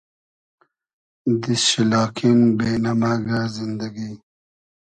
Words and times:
دیست 1.41 1.65
شی 1.69 1.83
لاکین 1.91 2.39
بې 2.57 2.69
نئمئگۂ 2.83 3.39
زیندئگی 3.55 4.11